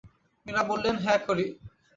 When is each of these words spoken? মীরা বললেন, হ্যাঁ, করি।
মীরা 0.45 0.63
বললেন, 0.63 0.95
হ্যাঁ, 0.97 1.19
করি। 1.19 1.45